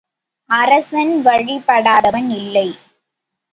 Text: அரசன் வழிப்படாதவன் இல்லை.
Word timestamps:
அரசன் 0.49 1.13
வழிப்படாதவன் 1.25 2.29
இல்லை. 2.31 2.67